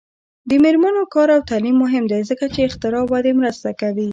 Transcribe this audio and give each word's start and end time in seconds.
د 0.49 0.51
میرمنو 0.63 1.03
کار 1.13 1.29
او 1.35 1.41
تعلیم 1.49 1.75
مهم 1.83 2.03
دی 2.11 2.21
ځکه 2.29 2.45
چې 2.53 2.59
اختراع 2.67 3.03
ودې 3.11 3.33
مرسته 3.41 3.69
کوي. 3.81 4.09